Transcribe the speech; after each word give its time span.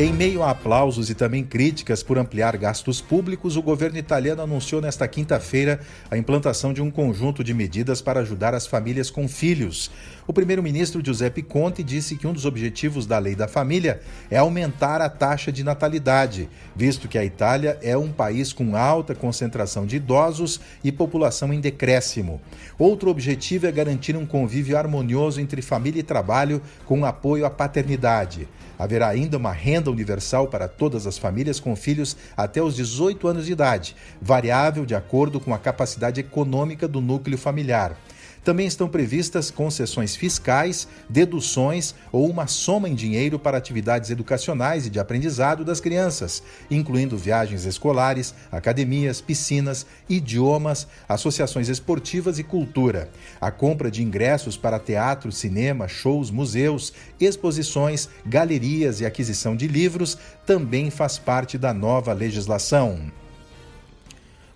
Em 0.00 0.14
meio 0.14 0.42
a 0.42 0.48
aplausos 0.48 1.10
e 1.10 1.14
também 1.14 1.44
críticas 1.44 2.02
por 2.02 2.16
ampliar 2.16 2.56
gastos 2.56 3.02
públicos, 3.02 3.54
o 3.54 3.62
governo 3.62 3.98
italiano 3.98 4.40
anunciou 4.40 4.80
nesta 4.80 5.06
quinta-feira 5.06 5.78
a 6.10 6.16
implantação 6.16 6.72
de 6.72 6.80
um 6.80 6.90
conjunto 6.90 7.44
de 7.44 7.52
medidas 7.52 8.00
para 8.00 8.20
ajudar 8.20 8.54
as 8.54 8.66
famílias 8.66 9.10
com 9.10 9.28
filhos. 9.28 9.90
O 10.26 10.32
primeiro-ministro 10.32 11.04
Giuseppe 11.04 11.42
Conte 11.42 11.82
disse 11.82 12.16
que 12.16 12.26
um 12.26 12.32
dos 12.32 12.46
objetivos 12.46 13.04
da 13.04 13.18
Lei 13.18 13.34
da 13.34 13.46
Família 13.46 14.00
é 14.30 14.38
aumentar 14.38 15.02
a 15.02 15.10
taxa 15.10 15.52
de 15.52 15.62
natalidade, 15.62 16.48
visto 16.74 17.06
que 17.06 17.18
a 17.18 17.24
Itália 17.24 17.78
é 17.82 17.94
um 17.94 18.10
país 18.10 18.54
com 18.54 18.74
alta 18.74 19.14
concentração 19.14 19.84
de 19.84 19.96
idosos 19.96 20.60
e 20.82 20.90
população 20.90 21.52
em 21.52 21.60
decréscimo. 21.60 22.40
Outro 22.78 23.10
objetivo 23.10 23.66
é 23.66 23.72
garantir 23.72 24.16
um 24.16 24.24
convívio 24.24 24.78
harmonioso 24.78 25.42
entre 25.42 25.60
família 25.60 26.00
e 26.00 26.04
trabalho 26.04 26.62
com 26.86 27.04
apoio 27.04 27.44
à 27.44 27.50
paternidade. 27.50 28.48
Haverá 28.78 29.08
ainda 29.08 29.36
uma 29.36 29.52
renda 29.52 29.89
universal 29.90 30.48
para 30.48 30.68
todas 30.68 31.06
as 31.06 31.18
famílias 31.18 31.60
com 31.60 31.74
filhos 31.76 32.16
até 32.36 32.62
os 32.62 32.74
18 32.74 33.28
anos 33.28 33.46
de 33.46 33.52
idade, 33.52 33.96
variável 34.20 34.86
de 34.86 34.94
acordo 34.94 35.40
com 35.40 35.54
a 35.54 35.58
capacidade 35.58 36.20
econômica 36.20 36.86
do 36.86 37.00
núcleo 37.00 37.38
familiar. 37.38 37.96
Também 38.42 38.66
estão 38.66 38.88
previstas 38.88 39.50
concessões 39.50 40.16
fiscais, 40.16 40.88
deduções 41.08 41.94
ou 42.10 42.28
uma 42.28 42.46
soma 42.46 42.88
em 42.88 42.94
dinheiro 42.94 43.38
para 43.38 43.58
atividades 43.58 44.08
educacionais 44.08 44.86
e 44.86 44.90
de 44.90 44.98
aprendizado 44.98 45.62
das 45.64 45.78
crianças, 45.78 46.42
incluindo 46.70 47.18
viagens 47.18 47.66
escolares, 47.66 48.34
academias, 48.50 49.20
piscinas, 49.20 49.84
idiomas, 50.08 50.86
associações 51.06 51.68
esportivas 51.68 52.38
e 52.38 52.44
cultura. 52.44 53.10
A 53.38 53.50
compra 53.50 53.90
de 53.90 54.02
ingressos 54.02 54.56
para 54.56 54.78
teatro, 54.78 55.30
cinema, 55.30 55.86
shows, 55.86 56.30
museus, 56.30 56.94
exposições, 57.20 58.08
galerias 58.24 59.00
e 59.00 59.06
aquisição 59.06 59.54
de 59.54 59.68
livros 59.68 60.16
também 60.46 60.90
faz 60.90 61.18
parte 61.18 61.58
da 61.58 61.74
nova 61.74 62.14
legislação. 62.14 63.10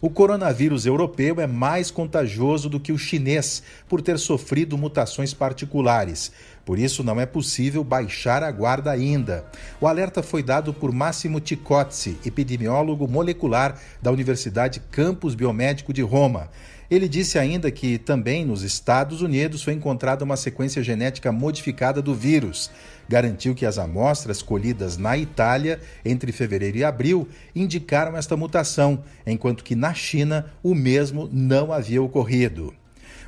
O 0.05 0.11
coronavírus 0.11 0.85
europeu 0.85 1.41
é 1.41 1.47
mais 1.47 1.91
contagioso 1.91 2.69
do 2.69 2.79
que 2.79 2.93
o 2.93 2.99
chinês, 2.99 3.63
por 3.89 4.03
ter 4.03 4.19
sofrido 4.19 4.77
mutações 4.77 5.33
particulares. 5.33 6.31
Por 6.63 6.79
isso, 6.79 7.03
não 7.03 7.19
é 7.19 7.25
possível 7.25 7.83
baixar 7.83 8.43
a 8.43 8.53
guarda 8.53 8.91
ainda. 8.91 9.47
O 9.81 9.87
alerta 9.87 10.23
foi 10.23 10.43
dado 10.43 10.75
por 10.75 10.93
Massimo 10.93 11.41
Ticozzi, 11.41 12.19
epidemiólogo 12.23 13.09
molecular 13.09 13.81
da 14.03 14.13
Universidade 14.13 14.79
Campus 14.91 15.35
Biomédico 15.35 15.91
de 15.91 16.03
Roma. 16.03 16.51
Ele 16.91 17.09
disse 17.09 17.39
ainda 17.39 17.71
que 17.71 17.99
também 17.99 18.45
nos 18.45 18.63
Estados 18.63 19.23
Unidos 19.23 19.63
foi 19.63 19.73
encontrada 19.73 20.25
uma 20.25 20.37
sequência 20.37 20.83
genética 20.83 21.33
modificada 21.33 22.03
do 22.03 22.15
vírus. 22.15 22.71
Garantiu 23.09 23.55
que 23.55 23.67
as 23.67 23.79
amostras 23.79 24.43
colhidas 24.43 24.97
na 24.97 25.17
Itália 25.17 25.81
entre 26.05 26.33
fevereiro 26.33 26.79
e 26.79 26.85
abril 26.85 27.29
indicaram 27.55 28.17
esta 28.17 28.37
mutação, 28.37 29.03
enquanto 29.27 29.65
que 29.65 29.75
na 29.75 29.95
China 29.95 30.53
o 30.63 30.75
mesmo 30.75 31.29
não 31.33 31.73
havia 31.73 32.03
ocorrido. 32.03 32.75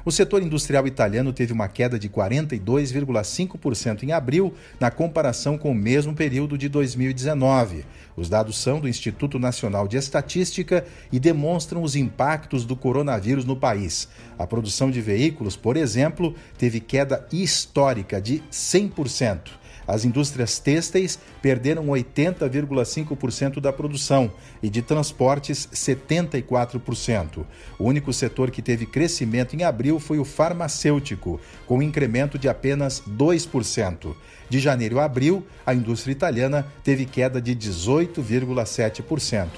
O 0.07 0.13
setor 0.13 0.41
industrial 0.41 0.87
italiano 0.87 1.33
teve 1.33 1.53
uma 1.53 1.67
queda 1.67 1.99
de 1.99 2.09
42,5% 2.09 4.05
em 4.05 4.13
abril, 4.13 4.55
na 4.79 4.89
comparação 4.89 5.59
com 5.59 5.73
o 5.73 5.75
mesmo 5.75 6.15
período 6.15 6.57
de 6.57 6.69
2019. 6.69 7.85
Os 8.17 8.29
dados 8.29 8.57
são 8.57 8.79
do 8.79 8.89
Instituto 8.89 9.37
Nacional 9.37 9.89
de 9.89 9.97
Estatística 9.97 10.85
e 11.11 11.19
demonstram 11.19 11.83
os 11.83 11.97
impactos 11.97 12.65
do 12.65 12.77
coronavírus 12.77 13.45
no 13.45 13.57
país. 13.57 14.09
A 14.39 14.47
produção 14.47 14.93
de 14.93 15.01
veículos, 15.01 15.57
por 15.57 15.77
exemplo, 15.77 16.37
teve 16.57 16.79
queda 16.79 17.27
histórica 17.33 18.21
de 18.21 18.45
100%. 18.49 19.66
As 19.87 20.05
indústrias 20.05 20.59
têxteis 20.59 21.19
perderam 21.41 21.87
80,5% 21.87 23.61
da 23.61 23.73
produção 23.73 24.33
e 24.63 24.69
de 24.69 24.83
transportes 24.83 25.69
74%. 25.73 27.45
O 27.79 27.85
único 27.85 28.13
setor 28.13 28.51
que 28.51 28.61
teve 28.61 28.85
crescimento 28.87 29.55
em 29.55 29.63
abril 29.63 30.01
foi 30.01 30.19
o 30.19 30.25
farmacêutico, 30.25 31.41
com 31.67 31.79
um 31.79 31.83
incremento 31.83 32.39
de 32.39 32.49
apenas 32.49 33.01
2%. 33.09 34.15
De 34.49 34.59
janeiro 34.59 34.99
a 34.99 35.05
abril, 35.05 35.47
a 35.65 35.73
indústria 35.75 36.13
italiana 36.13 36.67
teve 36.83 37.05
queda 37.05 37.41
de 37.41 37.55
18,7%. 37.55 39.49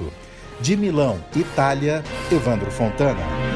De 0.61 0.77
Milão, 0.77 1.19
Itália, 1.37 2.03
Evandro 2.33 2.71
Fontana. 2.71 3.48